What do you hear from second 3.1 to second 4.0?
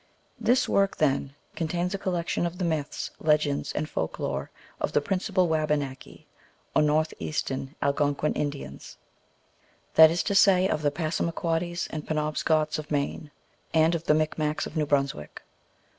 legends, and